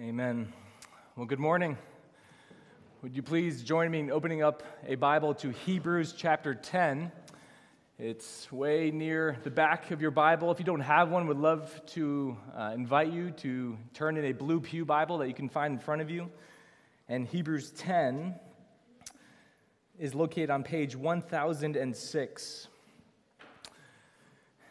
[0.00, 0.52] Amen.
[1.14, 1.78] Well, good morning.
[3.02, 7.12] Would you please join me in opening up a Bible to Hebrews chapter 10?
[8.00, 10.50] It's way near the back of your Bible.
[10.50, 14.32] If you don't have one, would love to uh, invite you to turn in a
[14.32, 16.28] blue pew Bible that you can find in front of you.
[17.08, 18.34] And Hebrews 10
[19.96, 22.66] is located on page 1006.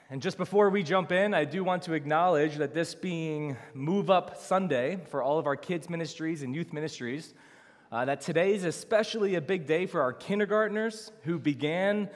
[0.09, 4.09] And just before we jump in, I do want to acknowledge that this being Move
[4.09, 7.33] Up Sunday for all of our kids' ministries and youth ministries,
[7.89, 12.09] uh, that today is especially a big day for our kindergartners who began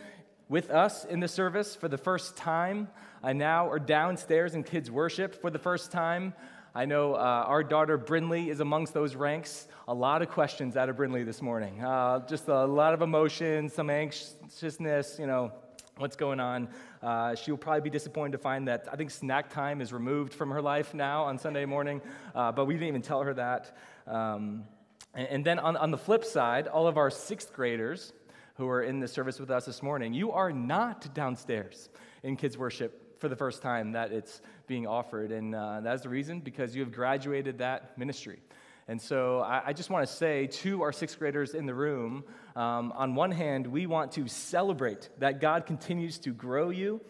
[0.50, 2.90] with us in the service for the first time
[3.24, 6.34] and now are downstairs in kids' worship for the first time.
[6.76, 9.70] I know uh, our daughter Brinley is amongst those ranks.
[9.88, 11.82] A lot of questions out of Brinley this morning.
[11.82, 15.54] Uh, just a lot of emotion, some anxiousness, you know,
[15.98, 16.70] what's going on.
[17.02, 20.52] Uh, she'll probably be disappointed to find that I think snack time is removed from
[20.52, 22.02] her life now on Sunday morning,
[22.36, 23.76] uh, but we didn't even tell her that.
[24.06, 24.64] Um,
[25.14, 28.14] and, and, then on, on the flip side, all of our sixth graders
[28.56, 31.90] who are in the service with us this morning, you are not downstairs
[32.24, 35.32] in kids' worship for the first time that it's being offered.
[35.32, 38.40] And uh, that's the reason because you have graduated that ministry.
[38.88, 42.24] And so I, I just want to say to our sixth graders in the room
[42.56, 47.02] um, on one hand, we want to celebrate that God continues to grow you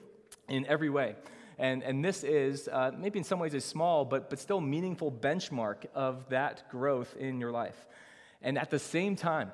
[0.48, 1.16] in every way.
[1.60, 5.12] And, and this is uh, maybe in some ways a small, but, but still meaningful
[5.12, 7.86] benchmark of that growth in your life.
[8.42, 9.52] And at the same time,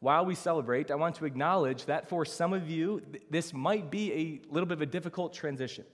[0.00, 3.90] while we celebrate, I want to acknowledge that for some of you, th- this might
[3.90, 5.84] be a little bit of a difficult transition.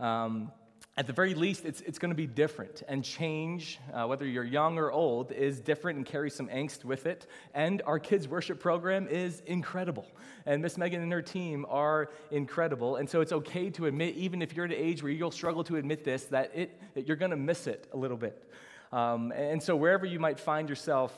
[0.00, 0.50] Um,
[0.94, 2.82] at the very least, it's, it's going to be different.
[2.86, 7.06] And change, uh, whether you're young or old, is different and carries some angst with
[7.06, 7.26] it.
[7.54, 10.06] And our kids' worship program is incredible.
[10.44, 12.96] And Miss Megan and her team are incredible.
[12.96, 15.64] And so it's okay to admit, even if you're at an age where you'll struggle
[15.64, 18.50] to admit this, that, it, that you're going to miss it a little bit.
[18.92, 21.16] Um, and so wherever you might find yourself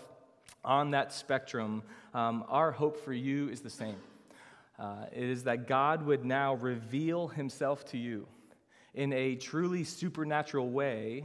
[0.64, 1.82] on that spectrum,
[2.14, 3.96] um, our hope for you is the same.
[4.78, 8.28] Uh, it is that God would now reveal himself to you
[8.94, 11.24] in a truly supernatural way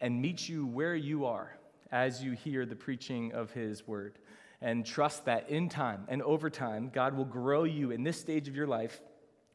[0.00, 1.56] and meet you where you are
[1.90, 4.18] as you hear the preaching of His word.
[4.60, 8.48] And trust that in time and over time, God will grow you in this stage
[8.48, 9.00] of your life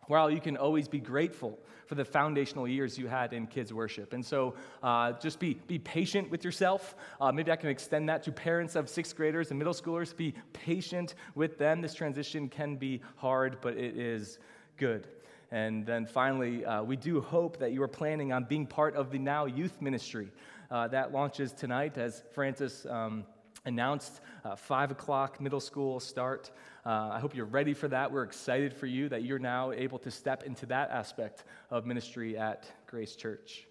[0.08, 4.14] while you can always be grateful for the foundational years you had in kids worship.
[4.14, 6.96] And so uh, just be, be patient with yourself.
[7.20, 10.16] Uh, maybe i can extend that to parents of sixth graders and middle schoolers.
[10.16, 11.82] Be patient with them.
[11.82, 14.40] This transition can be hard but it is
[14.78, 15.08] good
[15.54, 19.12] and then finally, uh, we do hope that you are planning on being part of
[19.12, 20.32] the Now Youth Ministry.
[20.72, 23.24] Uh, that launches tonight, as Francis um,
[23.64, 26.50] announced, uh, 5 o'clock middle school start.
[26.84, 28.12] Uh, I hope you're ready for that.
[28.12, 32.36] We're excited for you that you're now able to step into that aspect of ministry
[32.36, 33.68] at Grace Church.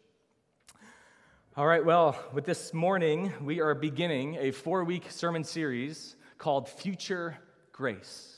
[1.57, 6.69] All right, well, with this morning, we are beginning a four week sermon series called
[6.69, 7.39] Future
[7.73, 8.32] Grace.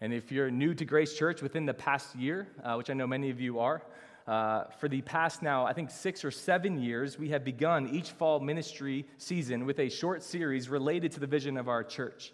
[0.00, 3.06] And if you're new to Grace Church within the past year, uh, which I know
[3.06, 3.82] many of you are,
[4.26, 8.12] uh, for the past now, I think six or seven years, we have begun each
[8.12, 12.32] fall ministry season with a short series related to the vision of our church.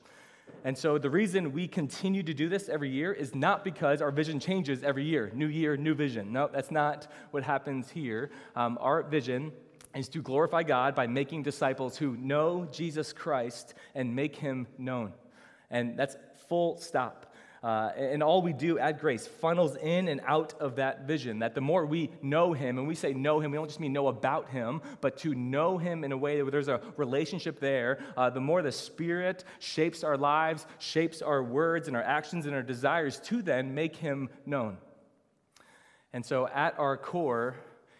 [0.65, 4.12] And so the reason we continue to do this every year is not because our
[4.12, 5.32] vision changes every year.
[5.34, 6.32] New year, new vision.
[6.32, 8.31] No, that's not what happens here.
[8.55, 9.53] Um, our vision
[9.94, 15.12] is to glorify God by making disciples who know Jesus Christ and make him known.
[15.71, 16.16] And that's
[16.49, 17.32] full stop.
[17.62, 21.41] Uh, and all we do at Grace funnels in and out of that vision.
[21.41, 23.93] That the more we know Him, and we say know Him, we don't just mean
[23.93, 27.99] know about Him, but to know Him in a way where there's a relationship there,
[28.17, 32.55] uh, the more the Spirit shapes our lives, shapes our words and our actions and
[32.55, 34.77] our desires to then make Him known.
[36.12, 37.56] And so at our core,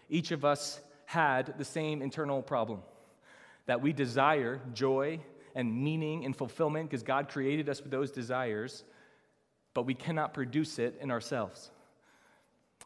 [0.09, 2.83] each of us had the same internal problem
[3.67, 5.21] that we desire joy
[5.55, 8.84] and meaning and fulfillment because God created us with those desires
[9.76, 11.70] but we cannot produce it in ourselves.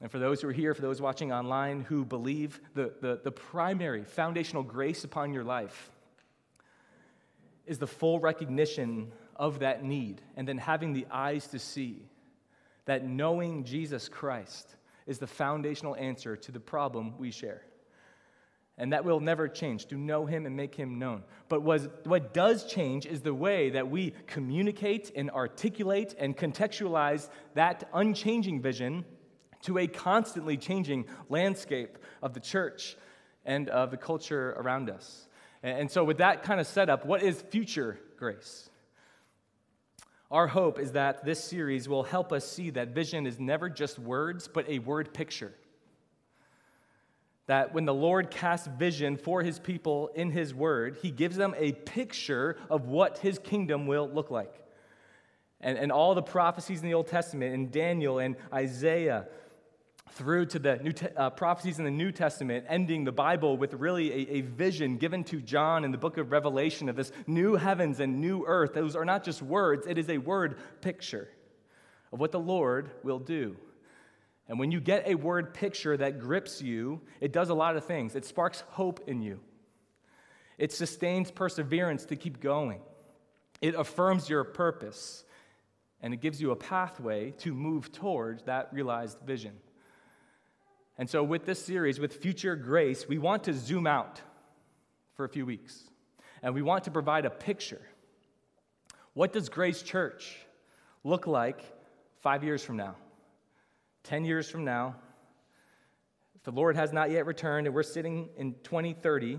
[0.01, 3.31] And for those who are here, for those watching online who believe the, the, the
[3.31, 5.93] primary foundational grace upon your life
[7.65, 12.03] is the full recognition of that need and then having the eyes to see
[12.87, 14.75] that knowing Jesus Christ
[15.07, 17.63] is the foundational answer to the problem we share
[18.81, 21.23] and that will never change to know him and make him known.
[21.51, 27.87] But what does change is the way that we communicate and articulate and contextualize that
[27.93, 29.05] unchanging vision
[29.65, 32.97] to a constantly changing landscape of the church
[33.45, 35.29] and of the culture around us.
[35.63, 38.71] And so, with that kind of setup, what is future grace?
[40.31, 43.99] Our hope is that this series will help us see that vision is never just
[43.99, 45.53] words, but a word picture
[47.51, 51.53] that when the Lord casts vision for his people in his word, he gives them
[51.59, 54.55] a picture of what his kingdom will look like.
[55.61, 59.27] And, and all the prophecies in the Old Testament, in Daniel and Isaiah,
[60.13, 63.75] through to the new te- uh, prophecies in the New Testament, ending the Bible with
[63.75, 67.57] really a, a, vision given to John in the book of Revelation of this new
[67.57, 68.75] heavens and new earth.
[68.75, 71.29] Those are not just words, it is a word picture
[72.13, 73.57] of what the Lord will do.
[74.51, 77.85] And when you get a word picture that grips you, it does a lot of
[77.85, 78.17] things.
[78.17, 79.39] It sparks hope in you,
[80.59, 82.81] it sustains perseverance to keep going,
[83.63, 85.25] it affirms your purpose,
[86.03, 89.53] and it gives you a pathway to move towards that realized vision.
[90.99, 94.21] And so, with this series, with Future Grace, we want to zoom out
[95.15, 95.85] for a few weeks.
[96.43, 97.83] And we want to provide a picture.
[99.15, 100.39] What does Grace Church
[101.05, 101.63] look like
[102.21, 102.97] five years from now?
[104.05, 104.97] 10 years from now?
[106.35, 109.39] If the Lord has not yet returned and we're sitting in 2030,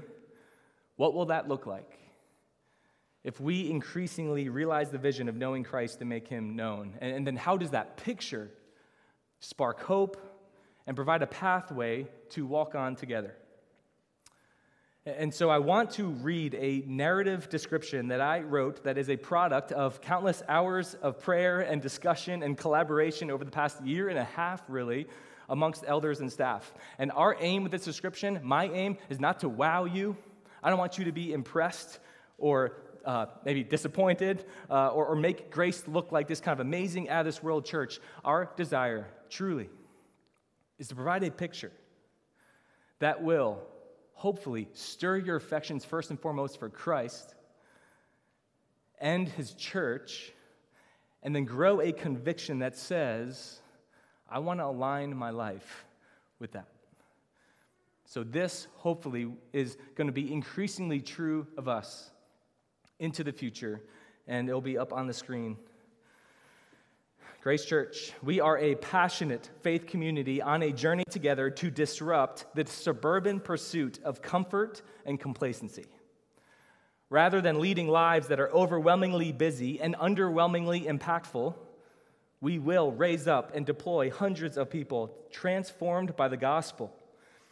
[0.96, 1.98] what will that look like?
[3.24, 7.28] If we increasingly realize the vision of knowing Christ to make him known, and, and
[7.28, 8.52] then how does that picture
[9.42, 10.18] spark hope,
[10.88, 13.36] and provide a pathway to walk on together.
[15.03, 19.18] And so I want to read a narrative description that I wrote that is a
[19.18, 24.19] product of countless hours of prayer and discussion and collaboration over the past year and
[24.19, 25.07] a half, really,
[25.50, 26.71] amongst elders and staff.
[27.00, 30.15] And our aim with this description, my aim, is not to wow you.
[30.62, 31.97] I don't want you to be impressed
[32.38, 32.74] or
[33.04, 37.21] uh, maybe disappointed uh, or, or make grace look like this kind of amazing, out
[37.21, 38.00] of this world church.
[38.24, 39.68] Our desire, truly,
[40.77, 41.71] is to provide a picture
[43.00, 43.63] that will
[44.21, 47.33] hopefully stir your affections first and foremost for Christ
[49.00, 50.31] and his church,
[51.23, 53.59] and then grow a conviction that says,
[54.29, 55.85] I want to align my life
[56.38, 56.68] with that.
[58.06, 62.12] So, this hopefully is going to be increasingly true of us
[63.00, 63.81] into the future,
[64.27, 65.57] and it'll be up on the screen
[67.42, 72.64] Grace Church, we are a passionate faith community on a journey together to disrupt the
[72.68, 75.88] suburban pursuit of comfort and complacency.
[77.10, 81.56] Rather than leading lives that are overwhelmingly busy and underwhelmingly impactful,
[82.42, 86.96] we will raise up and deploy hundreds of people transformed by the gospel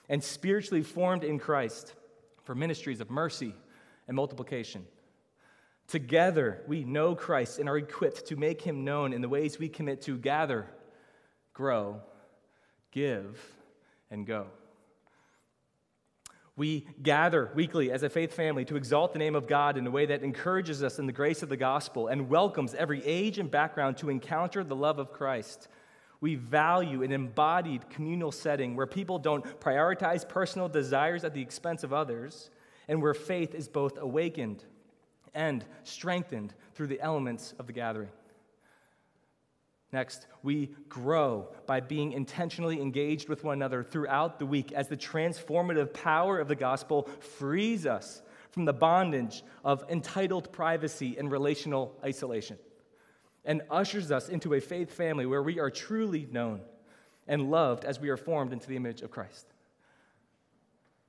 [0.07, 1.95] and spiritually formed in Christ
[2.43, 3.55] for ministries of mercy
[4.07, 4.85] and multiplication.
[5.89, 9.67] Together, we know Christ and are equipped to make him known in the ways we
[9.67, 10.67] commit to gather,
[11.51, 11.99] grow,
[12.91, 13.41] give,
[14.11, 14.45] and go.
[16.55, 19.91] We gather weekly as a faith family to exalt the name of God in a
[19.91, 23.49] way that encourages us in the grace of the gospel and welcomes every age and
[23.49, 25.69] background to encounter the love of Christ.
[26.21, 31.83] We value an embodied communal setting where people don't prioritize personal desires at the expense
[31.83, 32.51] of others,
[32.87, 34.65] and where faith is both awakened
[35.33, 38.09] and strengthened through the elements of the gathering.
[39.91, 44.97] Next, we grow by being intentionally engaged with one another throughout the week as the
[44.97, 48.21] transformative power of the gospel frees us
[48.51, 52.57] from the bondage of entitled privacy and relational isolation
[53.45, 56.61] and ushers us into a faith family where we are truly known
[57.27, 59.47] and loved as we are formed into the image of Christ.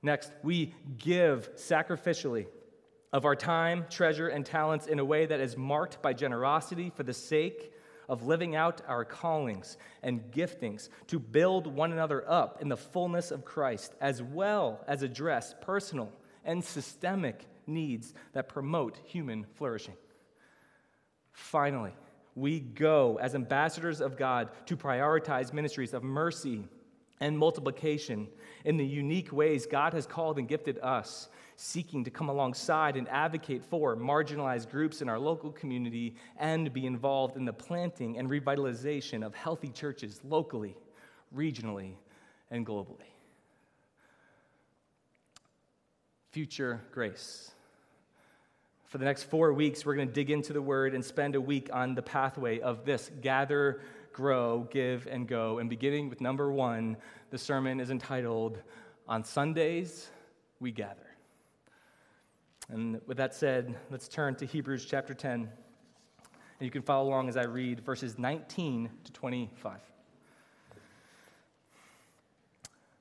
[0.01, 2.47] Next, we give sacrificially
[3.13, 7.03] of our time, treasure, and talents in a way that is marked by generosity for
[7.03, 7.73] the sake
[8.07, 13.31] of living out our callings and giftings to build one another up in the fullness
[13.31, 16.11] of Christ, as well as address personal
[16.43, 19.95] and systemic needs that promote human flourishing.
[21.31, 21.93] Finally,
[22.35, 26.63] we go as ambassadors of God to prioritize ministries of mercy
[27.19, 28.27] and multiplication
[28.65, 31.29] in the unique ways God has called and gifted us
[31.61, 36.87] seeking to come alongside and advocate for marginalized groups in our local community and be
[36.87, 40.75] involved in the planting and revitalization of healthy churches locally,
[41.35, 41.93] regionally,
[42.49, 43.11] and globally.
[46.31, 47.51] Future grace.
[48.85, 51.41] For the next four weeks, we're going to dig into the word and spend a
[51.41, 53.81] week on the pathway of this gather,
[54.13, 55.59] grow, give, and go.
[55.59, 56.97] And beginning with number one,
[57.29, 58.57] the sermon is entitled,
[59.07, 60.09] On Sundays
[60.59, 61.10] We Gather.
[62.71, 65.41] And with that said, let's turn to Hebrews chapter 10.
[65.41, 65.49] And
[66.61, 69.77] you can follow along as I read verses 19 to 25.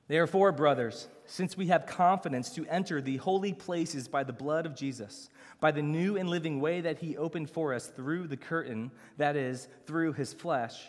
[0.08, 4.74] Therefore, brothers, since we have confidence to enter the holy places by the blood of
[4.74, 8.90] Jesus, by the new and living way that he opened for us through the curtain,
[9.18, 10.88] that is, through his flesh,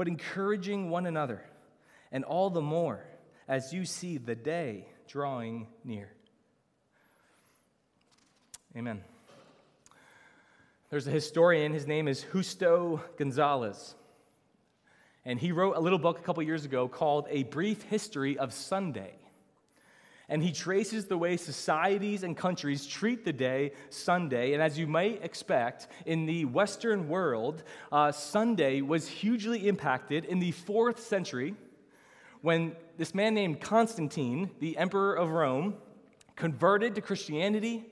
[0.00, 1.44] but encouraging one another,
[2.10, 3.04] and all the more
[3.46, 6.10] as you see the day drawing near.
[8.74, 9.02] Amen.
[10.88, 13.94] There's a historian, his name is Justo Gonzalez.
[15.26, 18.54] And he wrote a little book a couple years ago called A Brief History of
[18.54, 19.12] Sunday
[20.30, 24.54] and he traces the way societies and countries treat the day Sunday.
[24.54, 30.38] And as you might expect, in the Western world, uh, Sunday was hugely impacted in
[30.38, 31.56] the fourth century
[32.42, 35.74] when this man named Constantine, the emperor of Rome,
[36.36, 37.84] converted to Christianity.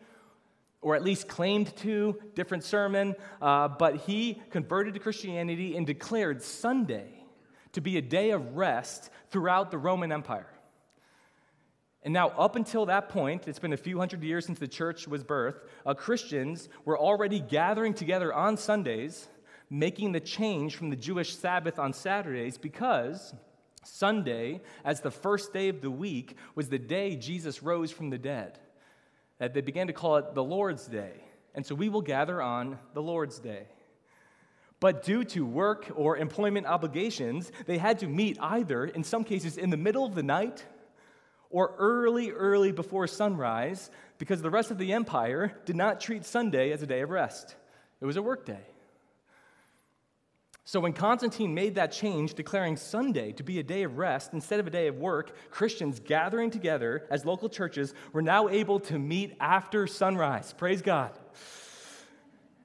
[0.81, 6.41] Or at least claimed to, different sermon, uh, but he converted to Christianity and declared
[6.41, 7.25] Sunday
[7.73, 10.47] to be a day of rest throughout the Roman Empire.
[12.05, 15.09] And now, up until that point, it's been a few hundred years since the church
[15.09, 19.29] was birthed, uh, Christians were already gathering together on Sundays,
[19.69, 23.35] making the change from the Jewish Sabbath on Saturdays because
[23.85, 28.19] Sunday, as the first day of the week, was the day Jesus rose from the
[28.19, 28.59] dead.
[29.39, 31.13] That they began to call it the Lord's Day.
[31.55, 33.67] And so we will gather on the Lord's Day.
[34.81, 39.59] But due to work or employment obligations, they had to meet either, in some cases,
[39.59, 40.65] in the middle of the night
[41.51, 46.73] or early, early before sunrise because the rest of the empire did not treat Sunday
[46.73, 47.55] as a day of rest.
[48.01, 48.67] It was a work day.
[50.65, 54.61] So when Constantine made that change, declaring Sunday to be a day of rest instead
[54.61, 58.99] of a day of work, Christians gathering together as local churches were now able to
[58.99, 60.53] meet after sunrise.
[60.53, 61.19] Praise God.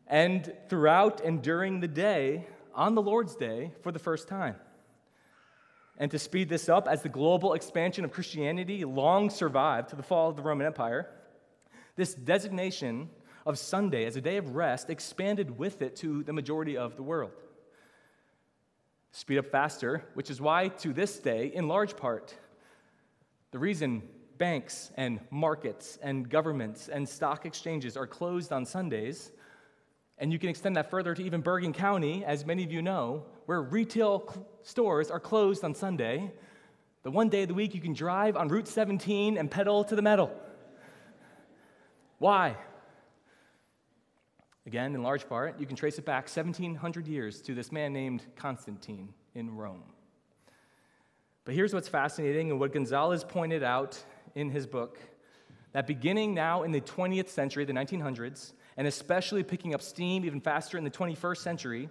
[0.05, 4.55] And throughout and during the day, on the Lord's Day, for the first time.
[5.97, 10.03] And to speed this up, as the global expansion of Christianity long survived to the
[10.03, 11.09] fall of the Roman Empire,
[11.95, 13.09] this designation
[13.45, 17.03] of Sunday as a day of rest expanded with it to the majority of the
[17.03, 17.31] world.
[19.11, 22.33] Speed up faster, which is why to this day, in large part,
[23.51, 24.01] the reason
[24.39, 29.31] banks and markets and governments and stock exchanges are closed on Sundays
[30.17, 33.25] and you can extend that further to even Bergen County, as many of you know,
[33.45, 36.31] where retail cl- stores are closed on Sunday.
[37.03, 39.95] The one day of the week you can drive on Route 17 and pedal to
[39.95, 40.31] the metal.
[42.19, 42.55] Why?
[44.65, 48.23] Again, in large part, you can trace it back 1700 years to this man named
[48.37, 49.83] Constantine in Rome.
[51.43, 54.01] But here's what's fascinating and what Gonzalez pointed out
[54.35, 54.97] in his book
[55.73, 60.39] that beginning now in the 20th century, the 1900s, and especially picking up steam even
[60.39, 61.89] faster in the 21st century,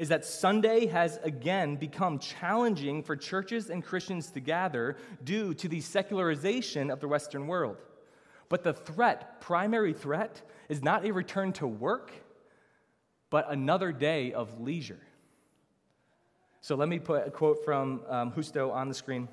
[0.00, 5.68] is that Sunday has again become challenging for churches and Christians to gather due to
[5.68, 7.76] the secularization of the Western world.
[8.48, 10.40] But the threat, primary threat,
[10.70, 12.12] is not a return to work,
[13.28, 15.02] but another day of leisure.
[16.62, 19.28] So let me put a quote from um, Justo on the screen.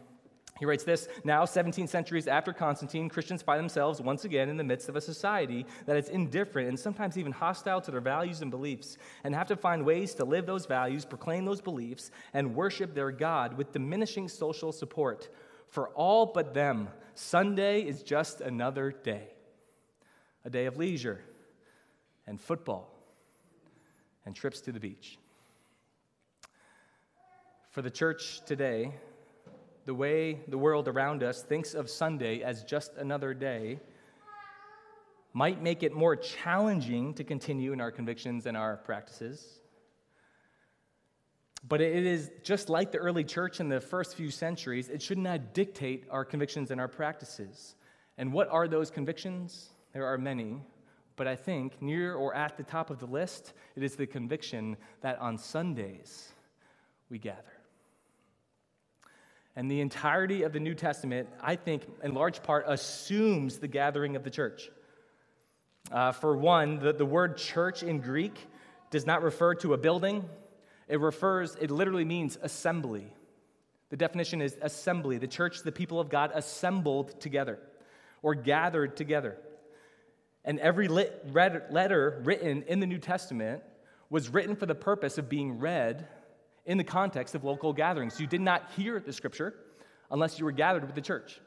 [0.60, 4.64] He writes this Now, 17 centuries after Constantine, Christians find themselves once again in the
[4.64, 8.52] midst of a society that is indifferent and sometimes even hostile to their values and
[8.52, 12.94] beliefs, and have to find ways to live those values, proclaim those beliefs, and worship
[12.94, 15.30] their God with diminishing social support.
[15.68, 19.30] For all but them, Sunday is just another day
[20.46, 21.20] a day of leisure
[22.26, 22.90] and football
[24.26, 25.18] and trips to the beach.
[27.72, 28.94] For the church today,
[29.88, 33.80] the way the world around us thinks of Sunday as just another day
[35.32, 39.62] might make it more challenging to continue in our convictions and our practices.
[41.66, 45.18] But it is just like the early church in the first few centuries, it should
[45.18, 47.76] not dictate our convictions and our practices.
[48.18, 49.70] And what are those convictions?
[49.94, 50.58] There are many,
[51.16, 54.76] but I think near or at the top of the list, it is the conviction
[55.00, 56.34] that on Sundays
[57.10, 57.57] we gather.
[59.58, 64.16] And the entirety of the New Testament, I think, in large part, assumes the gathering
[64.16, 64.70] of the church.
[65.92, 68.38] Uh, for one, the, the word church in Greek
[68.92, 70.30] does not refer to a building,
[70.88, 73.12] it refers, it literally means assembly.
[73.90, 75.18] The definition is assembly.
[75.18, 77.58] The church, the people of God, assembled together
[78.22, 79.38] or gathered together.
[80.46, 83.64] And every lit, letter written in the New Testament
[84.12, 86.08] was written for the purpose of being read
[86.68, 88.20] in the context of local gatherings.
[88.20, 89.56] You did not hear the scripture
[90.12, 91.40] unless you were gathered with the church.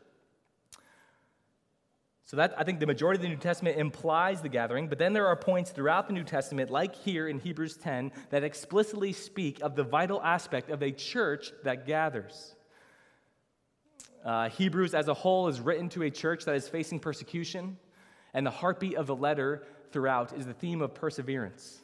[2.25, 5.13] So that I think the majority of the New Testament implies the gathering, but then
[5.13, 9.61] there are points throughout the New Testament, like here in Hebrews 10, that explicitly speak
[9.63, 12.55] of the vital aspect of a church that gathers.
[14.25, 17.77] Uh, Hebrews as a whole is written to a church that is facing persecution,
[18.33, 21.80] and the heartbeat of the letter throughout is the theme of perseverance.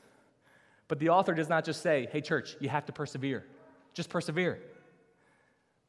[0.89, 3.45] But the author does not just say, hey, church, you have to persevere.
[3.93, 4.61] Just persevere.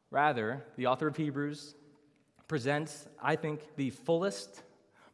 [0.10, 1.76] Rather, the author of Hebrews
[2.48, 4.64] presents, I think, the fullest,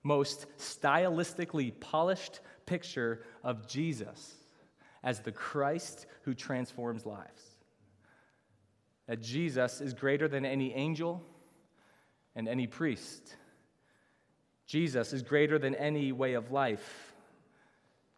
[0.04, 4.36] most stylistically polished picture of Jesus
[5.04, 7.42] as the Christ who transforms lives.
[9.08, 11.22] That Jesus is greater than any angel
[12.36, 13.36] and any priest.
[14.66, 17.13] Jesus is greater than any way of life.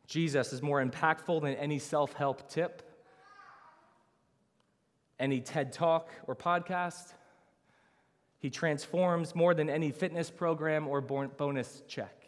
[0.07, 2.81] Jesus is more impactful than any self help tip,
[5.19, 7.13] any TED talk or podcast.
[8.39, 12.25] He transforms more than any fitness program or bonus check.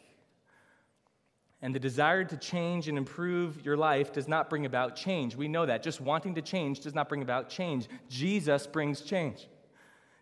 [1.60, 5.34] And the desire to change and improve your life does not bring about change.
[5.34, 5.82] We know that.
[5.82, 7.88] Just wanting to change does not bring about change.
[8.08, 9.48] Jesus brings change.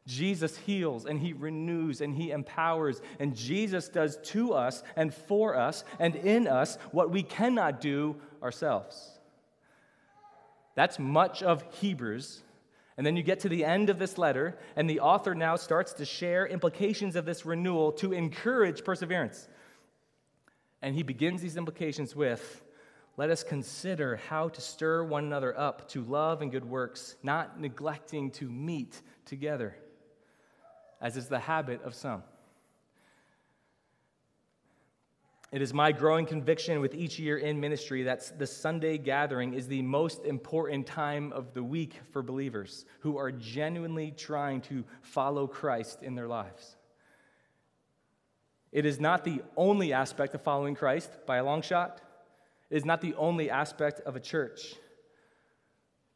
[0.07, 3.01] Jesus heals and he renews and he empowers.
[3.19, 8.17] And Jesus does to us and for us and in us what we cannot do
[8.43, 9.19] ourselves.
[10.75, 12.43] That's much of Hebrews.
[12.97, 15.93] And then you get to the end of this letter, and the author now starts
[15.95, 19.49] to share implications of this renewal to encourage perseverance.
[20.81, 22.63] And he begins these implications with
[23.19, 27.59] let us consider how to stir one another up to love and good works, not
[27.59, 29.75] neglecting to meet together,
[31.01, 32.23] as is the habit of some.
[35.53, 39.69] It is my growing conviction with each year in ministry that the Sunday gathering is
[39.69, 45.47] the most important time of the week for believers who are genuinely trying to follow
[45.47, 46.77] Christ in their lives.
[48.73, 52.03] It is not the only aspect of following Christ by a long shot.
[52.69, 54.75] It is not the only aspect of a church.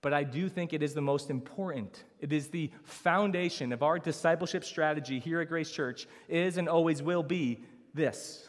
[0.02, 2.04] But I do think it is the most important.
[2.20, 7.02] It is the foundation of our discipleship strategy here at Grace Church is and always
[7.02, 8.48] will be this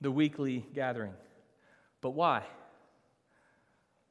[0.00, 1.12] the weekly gathering.
[2.00, 2.42] But why?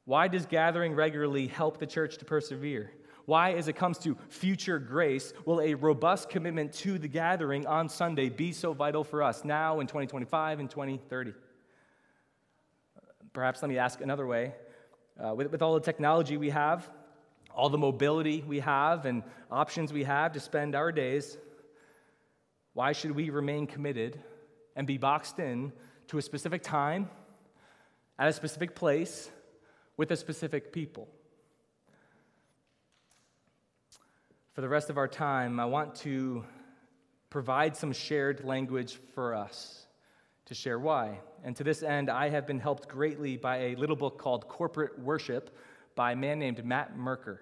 [0.06, 2.92] Why does gathering regularly help the church to persevere?
[3.26, 7.88] Why, as it comes to future grace, will a robust commitment to the gathering on
[7.88, 11.34] Sunday be so vital for us now in 2025 and 2030?
[13.32, 14.54] Perhaps let me ask another way.
[15.20, 16.90] Uh, with, with all the technology we have,
[17.56, 21.38] all the mobility we have, and options we have to spend our days,
[22.74, 24.20] why should we remain committed
[24.76, 25.72] and be boxed in
[26.08, 27.10] to a specific time,
[28.18, 29.30] at a specific place,
[29.98, 31.08] with a specific people.
[34.54, 36.44] For the rest of our time, I want to
[37.30, 39.83] provide some shared language for us
[40.46, 41.20] to share why.
[41.44, 45.00] And to this end, I have been helped greatly by a little book called Corporate
[45.00, 45.56] Worship
[45.96, 47.42] by a man named Matt Merker.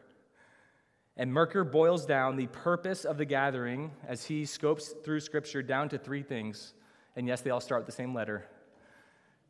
[1.18, 5.90] And Merker boils down the purpose of the gathering as he scopes through Scripture down
[5.90, 6.74] to three things
[7.16, 8.46] and yes, they all start with the same letter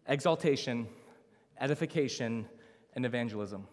[0.08, 0.88] exaltation,
[1.60, 2.48] edification,
[2.96, 3.68] and evangelism.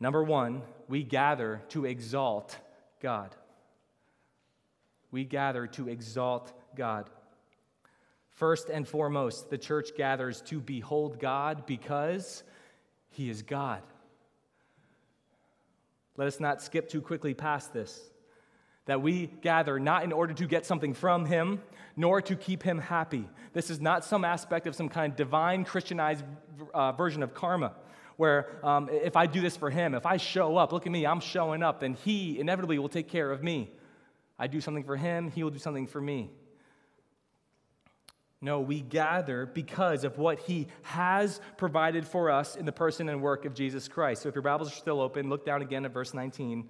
[0.00, 2.56] Number one, we gather to exalt
[3.00, 3.34] God.
[5.10, 7.10] We gather to exalt God.
[8.34, 12.42] First and foremost, the church gathers to behold God because
[13.10, 13.82] he is God.
[16.16, 18.10] Let us not skip too quickly past this
[18.86, 21.62] that we gather not in order to get something from him,
[21.96, 23.26] nor to keep him happy.
[23.54, 26.22] This is not some aspect of some kind of divine Christianized
[26.74, 27.72] uh, version of karma,
[28.16, 31.06] where um, if I do this for him, if I show up, look at me,
[31.06, 33.70] I'm showing up, then he inevitably will take care of me.
[34.38, 36.30] I do something for him, he will do something for me.
[38.44, 43.22] No, we gather because of what he has provided for us in the person and
[43.22, 44.20] work of Jesus Christ.
[44.20, 46.68] So if your Bibles are still open, look down again at verse 19.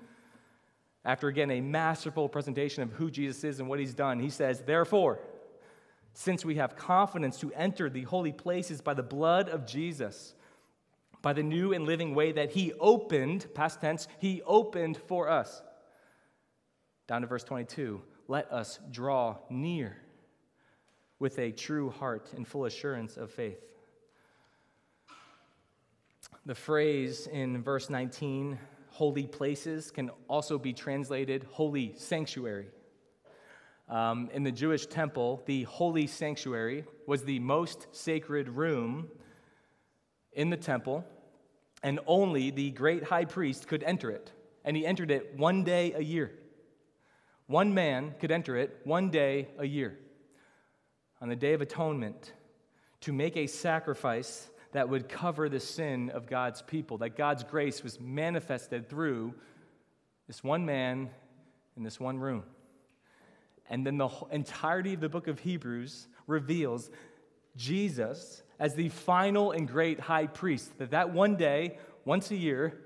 [1.04, 4.60] After again a masterful presentation of who Jesus is and what he's done, he says,
[4.60, 5.18] Therefore,
[6.12, 10.36] since we have confidence to enter the holy places by the blood of Jesus,
[11.22, 15.60] by the new and living way that he opened, past tense, he opened for us.
[17.08, 20.03] Down to verse 22 let us draw near
[21.18, 23.60] with a true heart and full assurance of faith.
[26.46, 28.58] The phrase in verse 19,
[28.90, 32.68] holy places can also be translated holy sanctuary.
[33.88, 39.08] Um, in the Jewish temple, the holy sanctuary was the most sacred room
[40.32, 41.04] in the temple,
[41.82, 44.32] and only the great high priest could enter it.
[44.64, 46.32] And he entered it one day a year.
[47.46, 49.98] One man could enter it one day a year
[51.20, 52.32] on the Day of Atonement
[53.02, 57.82] to make a sacrifice that would cover the sin of God's people, that God's grace
[57.82, 59.34] was manifested through
[60.26, 61.10] this one man
[61.76, 62.42] in this one room.
[63.70, 66.90] And then the entirety of the book of Hebrews reveals
[67.56, 72.80] Jesus as the final and great high priest, that that one day, once a year,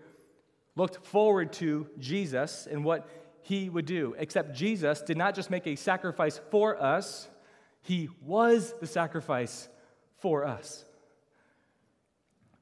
[0.76, 3.08] looked forward to Jesus and what
[3.42, 4.14] he would do.
[4.18, 7.28] Except Jesus did not just make a sacrifice for us,
[7.88, 9.66] he was the sacrifice
[10.18, 10.84] for us.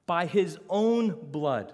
[0.07, 1.73] By his own blood,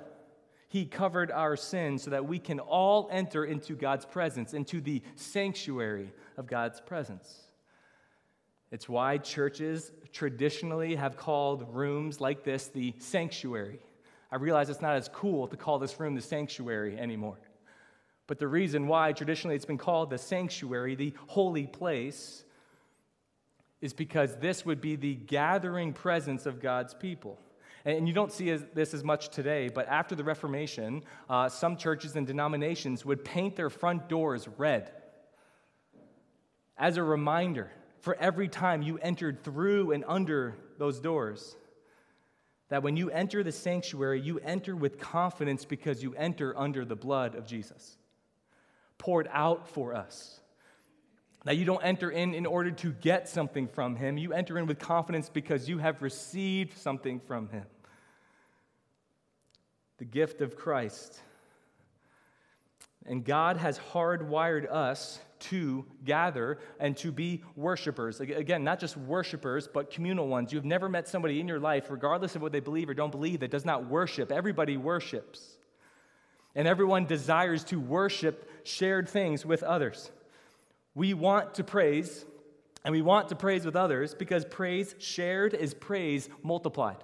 [0.68, 5.02] he covered our sins so that we can all enter into God's presence, into the
[5.16, 7.42] sanctuary of God's presence.
[8.70, 13.80] It's why churches traditionally have called rooms like this the sanctuary.
[14.30, 17.36] I realize it's not as cool to call this room the sanctuary anymore.
[18.26, 22.46] But the reason why traditionally it's been called the sanctuary, the holy place,
[23.82, 27.38] is because this would be the gathering presence of God's people.
[27.84, 32.14] And you don't see this as much today, but after the Reformation, uh, some churches
[32.14, 34.92] and denominations would paint their front doors red
[36.78, 41.56] as a reminder for every time you entered through and under those doors.
[42.68, 46.96] That when you enter the sanctuary, you enter with confidence because you enter under the
[46.96, 47.98] blood of Jesus,
[48.96, 50.41] poured out for us.
[51.44, 54.16] That you don't enter in in order to get something from Him.
[54.16, 57.64] You enter in with confidence because you have received something from Him.
[59.98, 61.18] The gift of Christ.
[63.06, 68.20] And God has hardwired us to gather and to be worshipers.
[68.20, 70.52] Again, not just worshipers, but communal ones.
[70.52, 73.40] You've never met somebody in your life, regardless of what they believe or don't believe,
[73.40, 74.30] that does not worship.
[74.30, 75.58] Everybody worships.
[76.54, 80.12] And everyone desires to worship shared things with others.
[80.94, 82.24] We want to praise,
[82.84, 86.98] and we want to praise with others because praise shared is praise multiplied.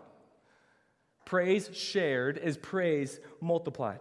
[1.24, 4.00] Praise shared is praise multiplied.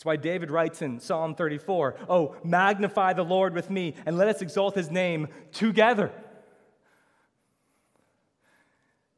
[0.00, 4.28] That's why David writes in Psalm 34 Oh, magnify the Lord with me, and let
[4.28, 6.10] us exalt his name together.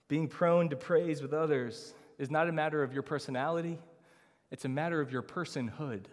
[0.08, 3.78] Being prone to praise with others is not a matter of your personality,
[4.50, 6.04] it's a matter of your personhood.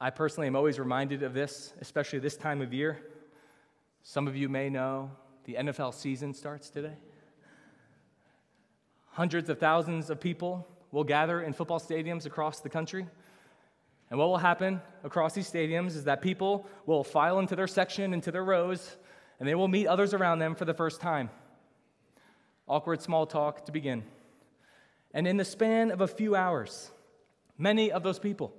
[0.00, 3.00] I personally am always reminded of this, especially this time of year.
[4.04, 5.10] Some of you may know
[5.44, 6.94] the NFL season starts today.
[9.10, 13.08] Hundreds of thousands of people will gather in football stadiums across the country.
[14.10, 18.14] And what will happen across these stadiums is that people will file into their section,
[18.14, 18.96] into their rows,
[19.40, 21.28] and they will meet others around them for the first time.
[22.68, 24.04] Awkward small talk to begin.
[25.12, 26.92] And in the span of a few hours,
[27.58, 28.54] many of those people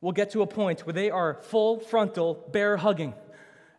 [0.00, 3.14] will get to a point where they are full frontal bear hugging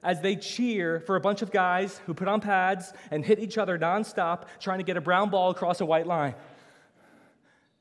[0.03, 3.57] as they cheer for a bunch of guys who put on pads and hit each
[3.57, 6.35] other nonstop trying to get a brown ball across a white line.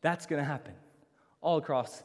[0.03, 0.75] That's going to happen
[1.41, 2.03] all across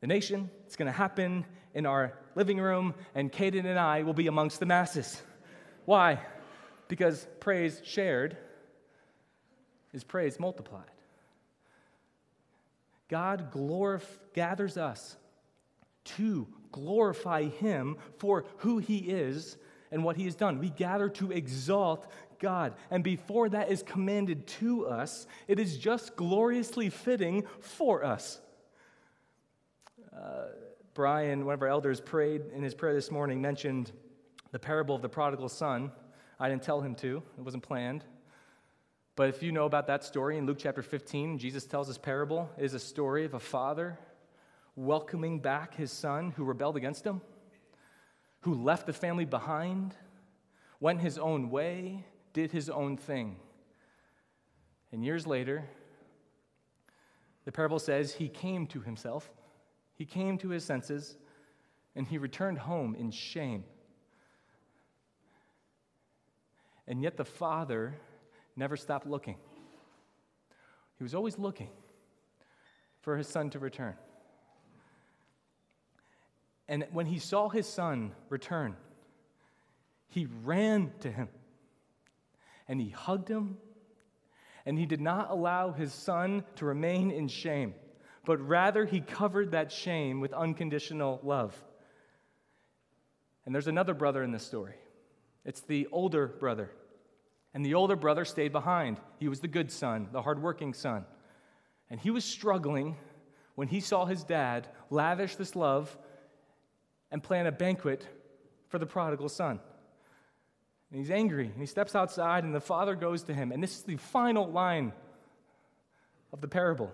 [0.00, 0.50] the nation.
[0.66, 4.60] It's going to happen in our living room, and Caden and I will be amongst
[4.60, 5.20] the masses.
[5.84, 6.20] Why?
[6.88, 8.36] Because praise shared
[9.92, 10.90] is praise multiplied.
[13.08, 14.02] God glorif-
[14.34, 15.16] gathers us
[16.16, 19.56] to glorify Him for who He is
[19.90, 20.58] and what He has done.
[20.58, 22.06] We gather to exalt
[22.38, 22.74] God.
[22.90, 28.40] And before that is commanded to us, it is just gloriously fitting for us.
[30.14, 30.46] Uh,
[30.94, 33.92] Brian, one of our elders, prayed in his prayer this morning, mentioned
[34.52, 35.92] the parable of the prodigal son.
[36.40, 38.04] I didn't tell him to, it wasn't planned.
[39.14, 42.50] But if you know about that story in Luke chapter 15, Jesus tells this parable
[42.58, 43.98] is a story of a father
[44.76, 47.22] welcoming back his son who rebelled against him,
[48.40, 49.94] who left the family behind,
[50.78, 53.36] went his own way, did his own thing.
[54.92, 55.64] And years later,
[57.46, 59.30] the parable says he came to himself,
[59.94, 61.16] he came to his senses,
[61.94, 63.64] and he returned home in shame.
[66.86, 67.96] And yet the father
[68.54, 69.36] never stopped looking.
[70.98, 71.70] He was always looking
[73.00, 73.94] for his son to return.
[76.68, 78.76] And when he saw his son return,
[80.08, 81.28] he ran to him
[82.68, 83.58] and he hugged him,
[84.64, 87.74] and he did not allow his son to remain in shame,
[88.24, 91.54] but rather he covered that shame with unconditional love.
[93.44, 94.74] And there's another brother in this story.
[95.44, 96.72] It's the older brother.
[97.54, 98.98] And the older brother stayed behind.
[99.20, 101.04] He was the good son, the hardworking son.
[101.88, 102.96] And he was struggling
[103.54, 105.96] when he saw his dad lavish this love
[107.10, 108.06] and plan a banquet
[108.68, 109.60] for the prodigal son.
[110.90, 113.52] And he's angry, and he steps outside, and the father goes to him.
[113.52, 114.92] And this is the final line
[116.32, 116.92] of the parable.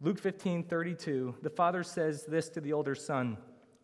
[0.00, 3.36] Luke 15, 32, the father says this to the older son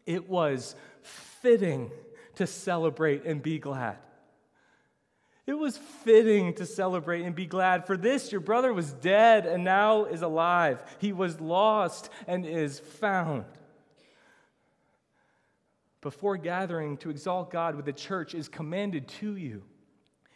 [0.06, 1.90] It was fitting
[2.36, 3.98] to celebrate and be glad.
[5.46, 7.86] It was fitting to celebrate and be glad.
[7.86, 10.82] For this, your brother was dead and now is alive.
[10.98, 13.44] He was lost and is found.
[16.06, 19.64] Before gathering to exalt God with the church is commanded to you,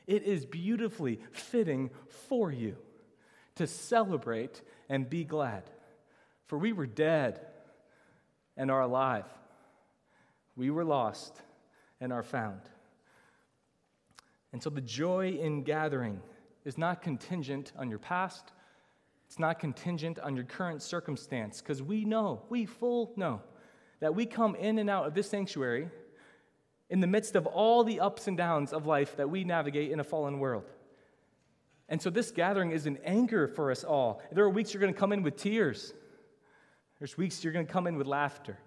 [0.09, 1.90] it is beautifully fitting
[2.26, 2.76] for you
[3.54, 5.62] to celebrate and be glad.
[6.46, 7.46] For we were dead
[8.56, 9.26] and are alive.
[10.56, 11.40] We were lost
[12.00, 12.62] and are found.
[14.52, 16.20] And so the joy in gathering
[16.64, 18.50] is not contingent on your past.
[19.28, 23.42] It's not contingent on your current circumstance because we know, we full know,
[24.00, 25.88] that we come in and out of this sanctuary
[26.88, 30.00] in the midst of all the ups and downs of life that we navigate in
[30.00, 30.64] a fallen world.
[31.88, 34.22] And so this gathering is an anchor for us all.
[34.32, 35.92] There are weeks you're going to come in with tears.
[36.98, 38.58] There's weeks you're going to come in with laughter.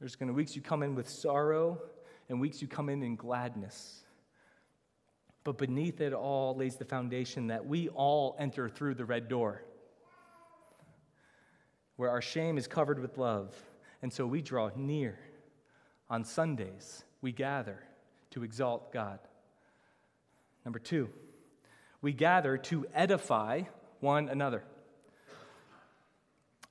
[0.00, 1.80] There's going to weeks you come in with sorrow
[2.28, 4.04] and weeks you come in in gladness.
[5.44, 9.62] But beneath it all lays the foundation that we all enter through the red door,
[11.96, 13.54] where our shame is covered with love.
[14.02, 15.18] And so we draw near.
[16.10, 17.78] On Sundays, we gather
[18.32, 19.18] to exalt God.
[20.64, 21.08] Number two,
[22.02, 23.62] we gather to edify
[24.00, 24.64] one another.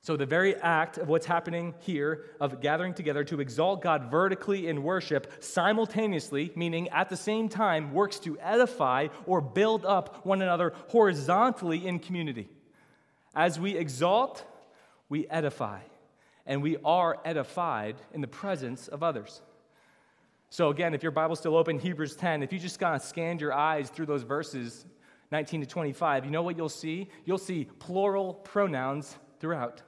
[0.04, 4.68] So, the very act of what's happening here, of gathering together to exalt God vertically
[4.68, 10.42] in worship, simultaneously, meaning at the same time, works to edify or build up one
[10.42, 12.50] another horizontally in community.
[13.36, 14.44] As we exalt,
[15.08, 15.82] we edify,
[16.46, 19.42] and we are edified in the presence of others.
[20.50, 23.40] So, again, if your Bible's still open, Hebrews 10, if you just kind of scanned
[23.40, 24.86] your eyes through those verses,
[25.32, 27.08] 19 to 25, you know what you'll see?
[27.24, 29.82] You'll see plural pronouns throughout.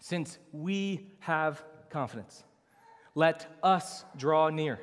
[0.00, 2.44] Since we have confidence,
[3.14, 4.80] let us draw near.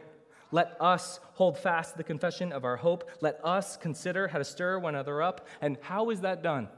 [0.51, 3.09] Let us hold fast the confession of our hope.
[3.21, 5.47] Let us consider how to stir one another up.
[5.61, 6.69] And how is that done?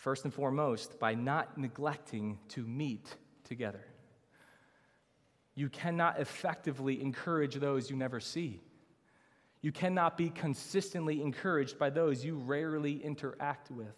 [0.00, 3.06] First and foremost, by not neglecting to meet
[3.44, 3.84] together.
[5.54, 8.62] You cannot effectively encourage those you never see.
[9.60, 13.94] You cannot be consistently encouraged by those you rarely interact with.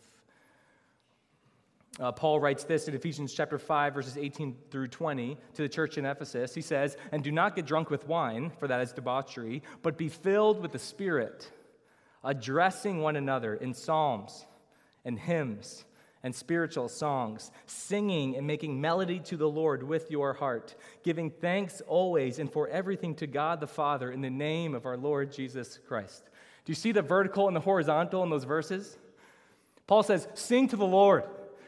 [2.01, 5.99] Uh, Paul writes this in Ephesians chapter 5, verses 18 through 20 to the church
[5.99, 6.53] in Ephesus.
[6.53, 10.09] He says, And do not get drunk with wine, for that is debauchery, but be
[10.09, 11.49] filled with the Spirit,
[12.25, 14.47] addressing one another in psalms
[15.05, 15.85] and hymns
[16.23, 21.81] and spiritual songs, singing and making melody to the Lord with your heart, giving thanks
[21.87, 25.79] always and for everything to God the Father in the name of our Lord Jesus
[25.89, 26.23] Christ.
[26.65, 28.97] Do you see the vertical and the horizontal in those verses?
[29.87, 31.25] Paul says, Sing to the Lord.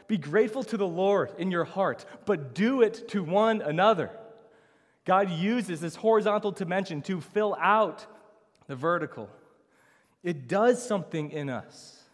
[0.07, 4.11] Be grateful to the Lord in your heart, but do it to one another.
[5.03, 8.05] God uses this horizontal dimension to fill out
[8.67, 9.29] the vertical.
[10.23, 12.04] It does something in us.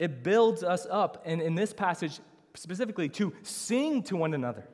[0.00, 2.20] It builds us up, and in this passage
[2.54, 4.66] specifically, to sing to one another.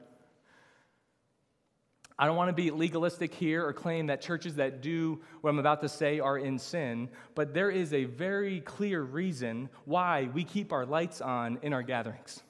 [2.16, 5.58] I don't want to be legalistic here or claim that churches that do what I'm
[5.58, 10.44] about to say are in sin, but there is a very clear reason why we
[10.44, 12.42] keep our lights on in our gatherings.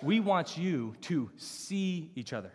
[0.00, 2.52] We want you to see each other.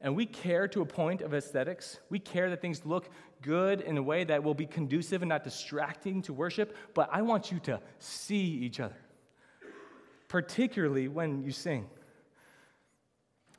[0.00, 1.98] And we care to a point of aesthetics.
[2.08, 3.10] We care that things look
[3.42, 7.22] good in a way that will be conducive and not distracting to worship, but I
[7.22, 8.96] want you to see each other,
[10.28, 11.88] particularly when you sing.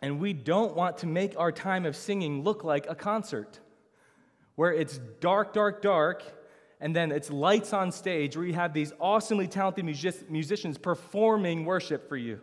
[0.01, 3.59] And we don't want to make our time of singing look like a concert
[4.55, 6.23] where it's dark, dark, dark,
[6.79, 11.65] and then it's lights on stage where you have these awesomely talented music- musicians performing
[11.65, 12.39] worship for you.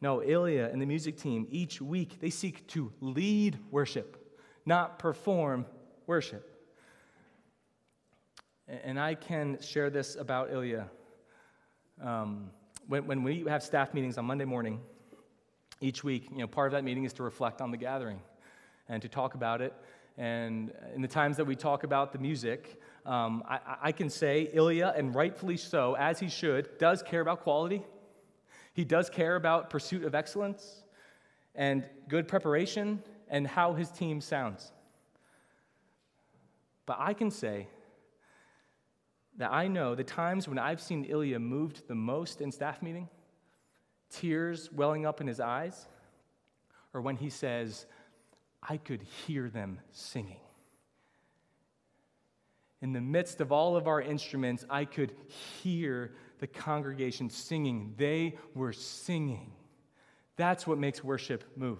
[0.00, 5.66] No, Ilya and the music team, each week, they seek to lead worship, not perform
[6.06, 6.46] worship.
[8.66, 10.88] And I can share this about Ilya.
[12.02, 12.50] Um,
[12.88, 14.80] when, when we have staff meetings on Monday morning,
[15.80, 18.20] each week, you know, part of that meeting is to reflect on the gathering
[18.88, 19.74] and to talk about it.
[20.16, 24.50] And in the times that we talk about the music, um, I, I can say
[24.52, 27.82] Ilya, and rightfully so, as he should, does care about quality.
[28.80, 30.84] He does care about pursuit of excellence.
[31.54, 34.72] and good preparation and how his team sounds.
[36.86, 37.68] But I can say
[39.36, 43.08] that I know the times when I've seen Ilya moved the most in staff meeting,
[44.10, 45.86] tears welling up in his eyes,
[46.92, 47.84] or when he says,
[48.62, 50.40] I could hear them singing.
[52.80, 55.12] In the midst of all of our instruments, I could
[55.62, 57.94] hear the congregation singing.
[57.96, 59.52] They were singing.
[60.36, 61.78] That's what makes worship move.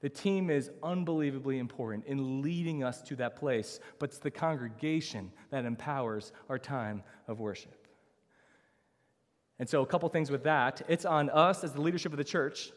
[0.00, 5.32] The team is unbelievably important in leading us to that place, but it's the congregation
[5.50, 7.86] that empowers our time of worship.
[9.58, 10.82] And so, a couple things with that.
[10.88, 12.70] It's on us as the leadership of the church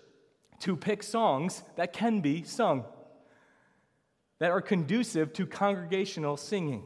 [0.61, 2.85] to pick songs that can be sung,
[4.39, 6.83] that are conducive to congregational singing.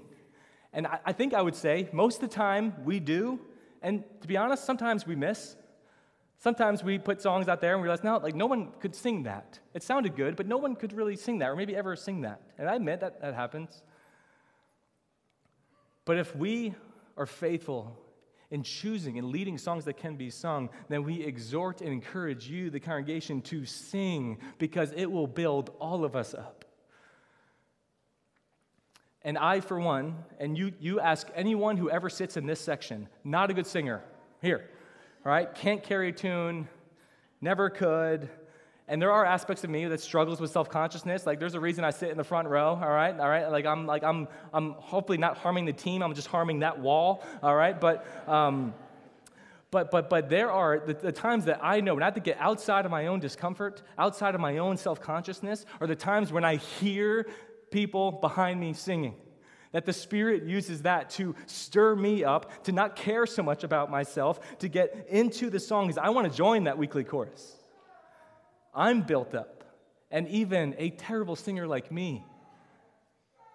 [0.74, 3.40] And I, think I would say most of the time we do,
[3.86, 5.56] and to be honest, sometimes we miss.
[6.40, 9.24] Sometimes we put songs out there and we realize, no, like no one could sing
[9.24, 9.60] that.
[9.76, 12.42] It sounded good, but no one could really sing that, or maybe ever sing that.
[12.58, 13.84] And I admit that that happens.
[16.04, 16.74] But if we
[17.16, 17.96] are faithful
[18.50, 22.72] in choosing and leading songs that can be sung, then we exhort and encourage you,
[22.72, 26.65] the congregation, to sing because it will build all of us up.
[29.26, 33.10] And I, for one, and you, you ask anyone who ever sits in this section,
[33.24, 34.04] not a good singer,
[34.40, 34.70] here,
[35.26, 35.54] all right?
[35.56, 36.70] Can't carry a tune,
[37.42, 38.30] never could.
[38.88, 41.26] And there are aspects of me that struggles with self-consciousness.
[41.26, 43.20] Like there's a reason I sit in the front row, all right?
[43.20, 43.50] All right?
[43.50, 46.04] Like I'm like I'm I'm hopefully not harming the team.
[46.04, 47.82] I'm just harming that wall, all right?
[47.82, 48.76] But um
[49.72, 52.22] but, but, but there are the, the, times that I know when I have to
[52.22, 56.32] get outside of my own discomfort, outside of my own self consciousness, are the times
[56.32, 57.26] when I hear
[57.76, 59.14] people behind me singing.
[59.74, 63.92] That the Spirit uses that to stir me up, to not care so much about
[63.92, 65.98] myself, to get into the songs.
[65.98, 67.54] I want to join that weekly chorus.
[68.74, 69.66] I'm built up.
[70.10, 72.24] And even a terrible singer like me,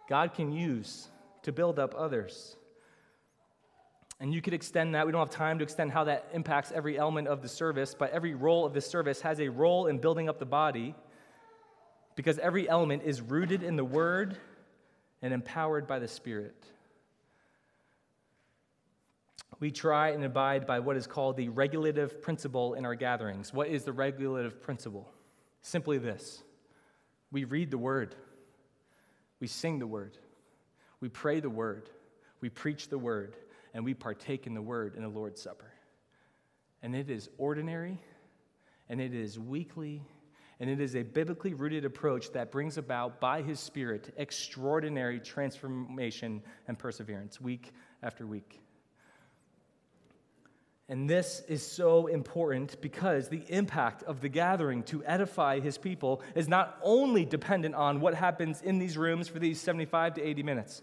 [0.07, 1.09] God can use
[1.45, 2.57] to build up others.
[4.21, 5.07] And you could extend that.
[5.07, 8.11] We don't have time to extend how that impacts every element of the service, but
[8.11, 10.95] every role of the service has a role in building up the body
[12.21, 14.37] because every element is rooted in the Word
[15.23, 16.67] and empowered by the Spirit.
[19.59, 23.55] We try and abide by what is called the regulative principle in our gatherings.
[23.55, 25.11] What is the regulative principle?
[25.63, 26.43] Simply this
[27.33, 28.15] we read the Word,
[29.41, 30.19] we sing the Word,
[31.01, 31.89] we pray the Word,
[32.43, 33.35] we preach the Word,
[33.73, 35.73] and we partake in the Word in the Lord's Supper.
[36.83, 37.99] And it is ordinary,
[38.91, 40.03] and it is weekly,
[40.61, 46.43] and it is a biblically rooted approach that brings about, by His Spirit, extraordinary transformation
[46.69, 48.61] and perseverance week after week.
[50.91, 56.21] And this is so important because the impact of the gathering to edify his people
[56.35, 60.43] is not only dependent on what happens in these rooms for these 75 to 80
[60.43, 60.83] minutes,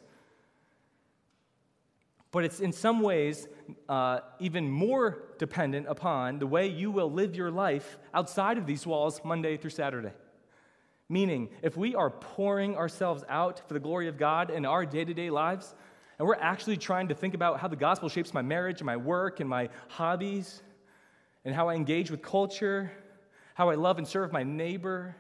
[2.38, 3.48] but it's in some ways
[3.90, 8.86] uh, even more dependent upon the way you will live your life outside of these
[8.86, 10.12] walls Monday through Saturday.
[11.10, 15.04] Meaning, if we are pouring ourselves out for the glory of God in our day
[15.04, 15.74] to day lives,
[16.20, 18.98] and we're actually trying to think about how the gospel shapes my marriage and my
[18.98, 20.62] work and my hobbies,
[21.44, 22.92] and how I engage with culture,
[23.56, 25.16] how I love and serve my neighbor,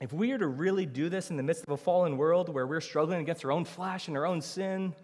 [0.00, 2.66] if we are to really do this in the midst of a fallen world where
[2.66, 4.94] we're struggling against our own flesh and our own sin,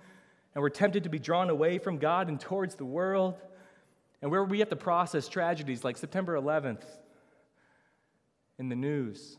[0.54, 3.34] and we're tempted to be drawn away from God and towards the world,
[4.20, 6.84] and where we have to process tragedies like September 11th
[8.58, 9.36] in the news,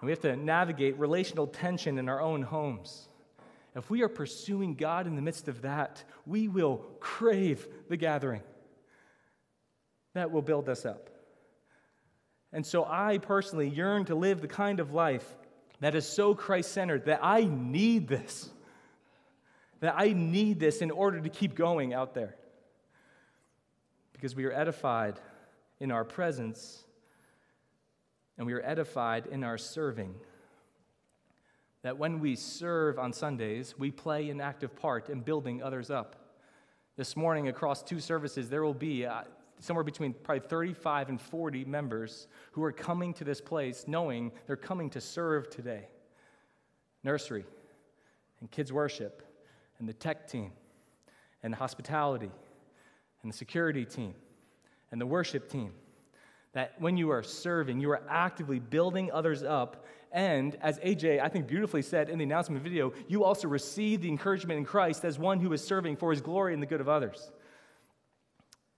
[0.00, 3.08] and we have to navigate relational tension in our own homes.
[3.76, 8.42] If we are pursuing God in the midst of that, we will crave the gathering.
[10.14, 11.10] That will build us up.
[12.52, 15.36] And so I personally yearn to live the kind of life
[15.80, 18.48] that is so Christ centered that I need this
[19.80, 22.36] that I need this in order to keep going out there.
[24.12, 25.18] Because we are edified
[25.80, 26.84] in our presence
[28.36, 30.14] and we are edified in our serving.
[31.82, 36.16] That when we serve on Sundays, we play an active part in building others up.
[36.96, 39.22] This morning, across two services, there will be uh,
[39.58, 44.56] somewhere between probably 35 and 40 members who are coming to this place knowing they're
[44.56, 45.88] coming to serve today.
[47.02, 47.44] Nursery
[48.40, 49.23] and kids' worship
[49.78, 50.52] and the tech team
[51.42, 52.30] and the hospitality
[53.22, 54.14] and the security team
[54.90, 55.72] and the worship team.
[56.52, 59.84] That when you are serving, you are actively building others up.
[60.12, 64.08] And as AJ, I think, beautifully said in the announcement video, you also receive the
[64.08, 66.88] encouragement in Christ as one who is serving for his glory and the good of
[66.88, 67.32] others.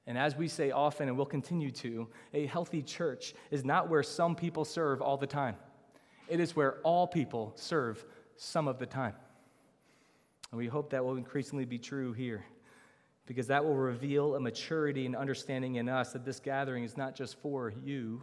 [0.06, 4.02] And as we say often and will continue to, a healthy church is not where
[4.02, 5.56] some people serve all the time.
[6.28, 8.04] It is where all people serve
[8.36, 9.14] some of the time.
[10.50, 12.44] And we hope that will increasingly be true here
[13.26, 17.14] because that will reveal a maturity and understanding in us that this gathering is not
[17.14, 18.22] just for you,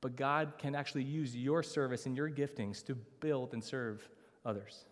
[0.00, 4.08] but God can actually use your service and your giftings to build and serve
[4.44, 4.84] others.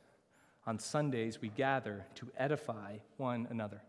[0.67, 3.81] On Sundays, we gather to edify one another.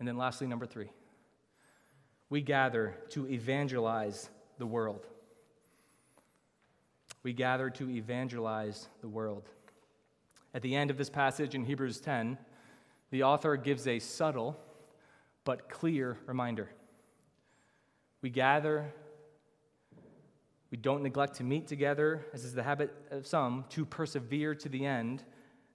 [0.00, 0.90] And then, lastly, number three,
[2.28, 5.06] we gather to evangelize the world.
[7.22, 9.48] We gather to evangelize the world.
[10.54, 12.38] At the end of this passage in Hebrews 10,
[13.10, 14.58] the author gives a subtle
[15.44, 16.70] but clear reminder.
[18.20, 18.92] We gather,
[20.70, 24.68] we don't neglect to meet together, as is the habit of some, to persevere to
[24.68, 25.24] the end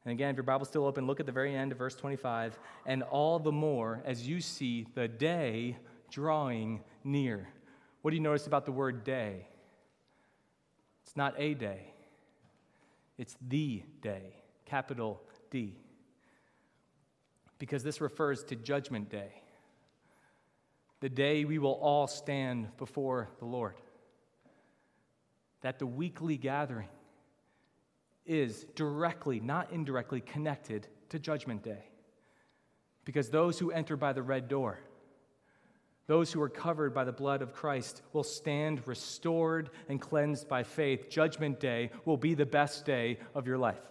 [0.07, 2.57] and again, if your Bible's still open, look at the very end of verse 25.
[2.86, 5.75] And all the more as you see the day
[6.09, 7.49] drawing near.
[8.01, 9.49] What do you notice about the word day?
[11.03, 11.93] It's not a day,
[13.17, 14.36] it's the day,
[14.68, 15.76] capital D.
[17.59, 19.32] Because this refers to Judgment Day,
[20.99, 23.76] the day we will all stand before the Lord.
[25.61, 26.89] That the weekly gathering
[28.26, 31.86] is directly, not indirectly, connected to Judgment Day.
[33.05, 34.80] Because those who enter by the red door,
[36.07, 40.63] those who are covered by the blood of Christ, will stand restored and cleansed by
[40.63, 41.09] faith.
[41.09, 43.82] Judgment Day will be the best day of your life.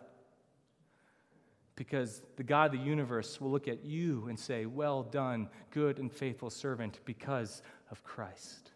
[1.76, 5.98] Because the God of the universe will look at you and say, Well done, good
[5.98, 8.72] and faithful servant, because of Christ.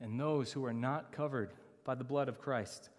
[0.00, 2.90] And those who are not covered by the blood of Christ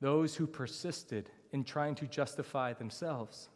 [0.00, 3.48] those who persisted in trying to justify themselves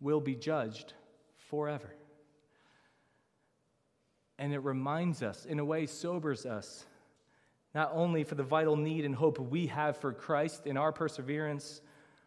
[0.00, 0.94] will be judged
[1.36, 1.94] forever.
[4.38, 6.84] And it reminds us, in a way, sobers us,
[7.74, 11.80] not only for the vital need and hope we have for Christ in our perseverance,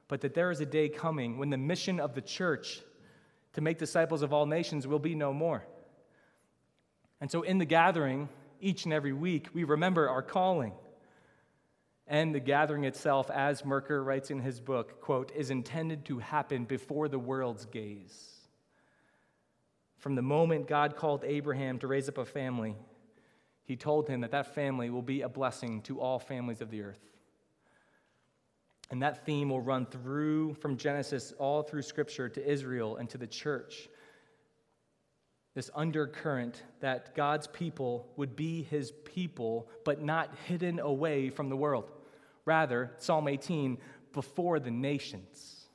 [0.08, 2.82] but that there is a day coming when the mission of the church
[3.53, 5.66] to make disciples of all nations will be no more.
[7.22, 8.30] And so, in the gathering,
[8.60, 10.74] each and every week, we remember our calling
[12.08, 16.66] and the gathering itself, as Merker writes in his book, quote, is intended to happen
[16.66, 18.32] before the world's gaze.
[19.97, 22.76] From the moment God called Abraham to raise up a family,
[23.64, 26.84] he told him that that family will be a blessing to all families of the
[26.84, 26.99] earth.
[28.91, 33.17] And that theme will run through from Genesis all through Scripture to Israel and to
[33.17, 33.89] the church.
[35.55, 41.55] This undercurrent that God's people would be his people, but not hidden away from the
[41.55, 41.89] world.
[42.43, 43.77] Rather, Psalm 18,
[44.11, 45.67] before the nations.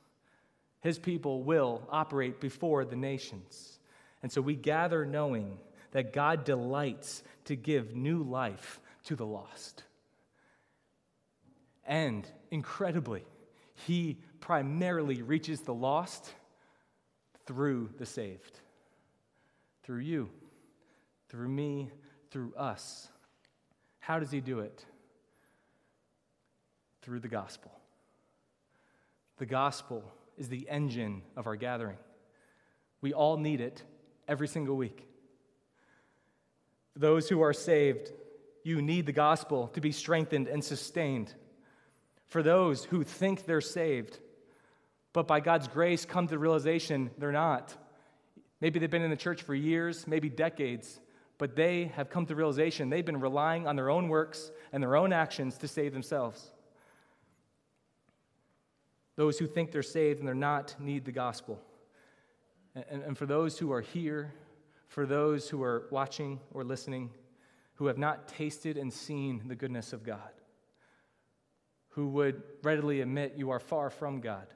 [0.81, 3.79] His people will operate before the nations.
[4.23, 5.57] And so we gather knowing
[5.91, 9.83] that God delights to give new life to the lost.
[11.85, 13.23] And incredibly,
[13.73, 16.31] he primarily reaches the lost
[17.47, 18.59] through the saved.
[19.83, 20.29] Through you,
[21.29, 21.89] through me,
[22.29, 23.07] through us.
[23.99, 24.85] How does he do it?
[27.01, 27.71] through the gospel.
[29.37, 30.03] The gospel
[30.37, 31.97] is the engine of our gathering.
[33.01, 33.83] We all need it
[34.27, 35.07] every single week.
[36.95, 38.11] Those who are saved,
[38.63, 41.33] you need the gospel to be strengthened and sustained.
[42.31, 44.17] For those who think they're saved,
[45.11, 47.75] but by God's grace come to the realization they're not.
[48.61, 51.01] Maybe they've been in the church for years, maybe decades,
[51.37, 54.81] but they have come to the realization they've been relying on their own works and
[54.81, 56.53] their own actions to save themselves.
[59.17, 61.59] Those who think they're saved and they're not need the gospel.
[62.75, 64.33] And, and for those who are here,
[64.87, 67.09] for those who are watching or listening,
[67.73, 70.31] who have not tasted and seen the goodness of God,
[71.91, 74.47] who would readily admit you are far from God,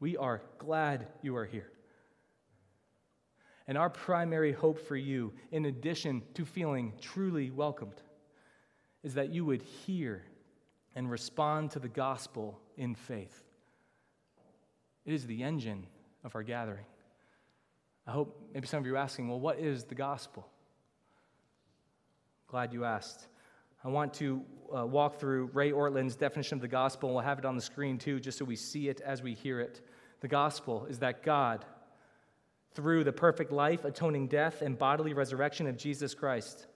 [0.00, 1.70] we are glad you are here.
[3.68, 8.00] And our primary hope for you, in addition to feeling truly welcomed,
[9.02, 10.22] is that you would hear
[10.94, 13.44] and respond to the gospel in faith.
[15.04, 15.86] It is the engine
[16.24, 16.86] of our gathering.
[18.06, 20.46] I hope maybe some of you are asking, well, what is the gospel?
[22.46, 23.26] Glad you asked.
[23.86, 24.42] I want to
[24.76, 27.62] uh, walk through Ray Ortlund's definition of the gospel, and we'll have it on the
[27.62, 29.80] screen too, just so we see it as we hear it.
[30.22, 31.64] The gospel is that God,
[32.74, 36.66] through the perfect life, atoning death, and bodily resurrection of Jesus Christ,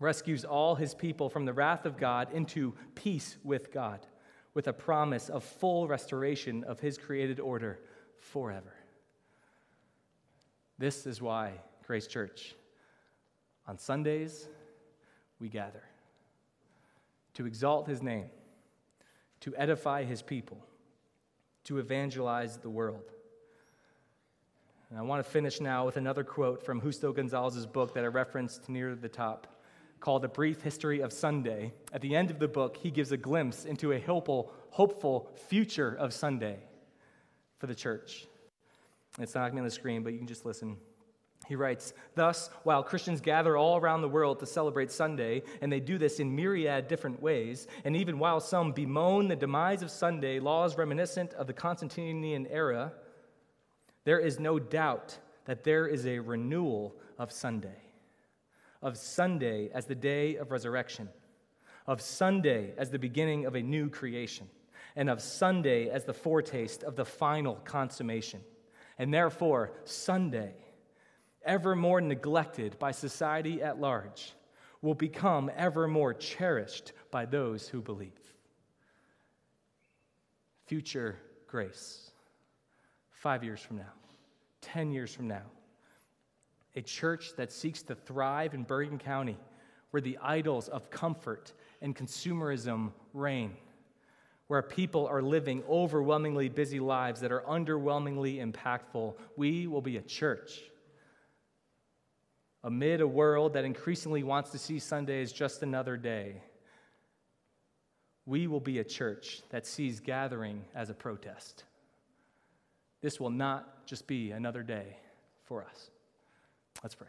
[0.00, 4.06] rescues all his people from the wrath of God into peace with God,
[4.54, 7.80] with a promise of full restoration of his created order
[8.16, 8.72] forever.
[10.78, 11.52] This is why,
[11.86, 12.54] Grace Church,
[13.68, 14.48] on Sundays,
[15.38, 15.82] we gather
[17.36, 18.30] to exalt his name,
[19.40, 20.58] to edify his people,
[21.64, 23.12] to evangelize the world.
[24.88, 28.06] And I want to finish now with another quote from Justo Gonzalez's book that I
[28.06, 29.46] referenced near the top
[30.00, 31.74] called A Brief History of Sunday.
[31.92, 35.94] At the end of the book, he gives a glimpse into a hopeful, hopeful future
[35.94, 36.58] of Sunday
[37.58, 38.26] for the church.
[39.18, 40.78] It's not going to be on the screen, but you can just listen.
[41.48, 45.80] He writes, Thus, while Christians gather all around the world to celebrate Sunday, and they
[45.80, 50.40] do this in myriad different ways, and even while some bemoan the demise of Sunday,
[50.40, 52.92] laws reminiscent of the Constantinian era,
[54.04, 57.80] there is no doubt that there is a renewal of Sunday,
[58.82, 61.08] of Sunday as the day of resurrection,
[61.86, 64.48] of Sunday as the beginning of a new creation,
[64.96, 68.40] and of Sunday as the foretaste of the final consummation.
[68.98, 70.54] And therefore, Sunday,
[71.46, 74.34] ever more neglected by society at large,
[74.82, 78.20] will become ever more cherished by those who believe.
[80.66, 81.16] Future
[81.46, 82.10] grace,
[83.10, 83.92] five years from now,
[84.60, 85.44] 10 years from now,
[86.74, 89.38] a church that seeks to thrive in Bergen County,
[89.92, 93.56] where the idols of comfort and consumerism reign
[94.48, 100.02] where people are living overwhelmingly busy lives that are underwhelmingly impactful, we will be a
[100.02, 100.62] church.
[102.66, 106.42] Amid a world that increasingly wants to see Sunday as just another day,
[108.26, 111.62] we will be a church that sees gathering as a protest.
[113.02, 114.96] This will not just be another day
[115.44, 115.90] for us.
[116.82, 117.06] Let's pray.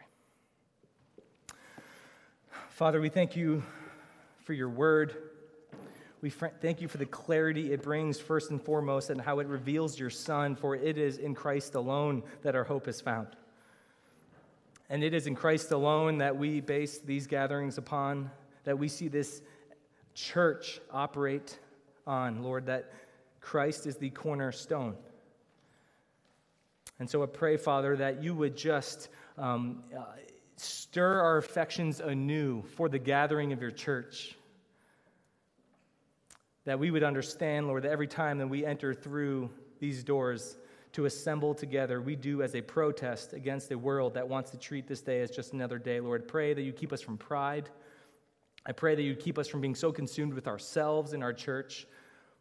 [2.70, 3.64] Father, we thank you
[4.43, 5.16] for your word.
[6.22, 9.97] We thank you for the clarity it brings, first and foremost, and how it reveals
[9.97, 13.30] your Son, for it is in Christ alone that our hope is found.
[14.90, 18.32] And it is in Christ alone that we base these gatherings upon,
[18.64, 19.42] that we see this
[20.14, 21.60] church operate
[22.06, 22.92] on, Lord, that
[23.42, 24.96] Christ is the cornerstone.
[27.00, 30.04] And so I pray, Father, that you would just um, uh,
[30.56, 34.36] stir our affections anew for the gathering of your church
[36.68, 40.58] that we would understand, Lord, that every time that we enter through these doors
[40.98, 44.88] to assemble together, we do as a protest against a world that wants to treat
[44.88, 46.00] this day as just another day.
[46.00, 47.70] Lord, pray that you keep us from pride.
[48.66, 51.86] I pray that you keep us from being so consumed with ourselves in our church,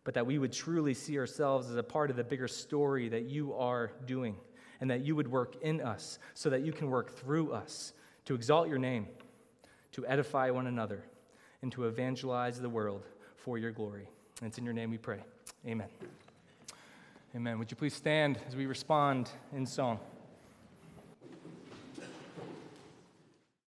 [0.04, 3.24] but that we would truly see ourselves as a part of the bigger story that
[3.24, 4.34] you are doing,
[4.80, 7.92] and that you would work in us so that you can work through us
[8.24, 9.06] to exalt your name,
[9.92, 11.04] to edify one another,
[11.60, 13.04] and to evangelize the world
[13.36, 14.08] for your glory.
[14.40, 15.20] And it's in your name we pray.
[15.66, 15.88] Amen.
[17.36, 17.58] Amen.
[17.58, 20.00] Would you please stand as we respond in song?